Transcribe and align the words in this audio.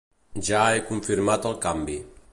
Ja 0.47 0.61
he 0.69 0.79
confirmat 0.87 1.47
el 1.51 1.57
canvi. 1.67 2.03